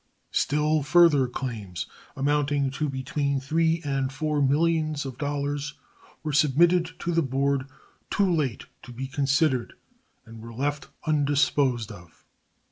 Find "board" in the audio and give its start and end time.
7.21-7.67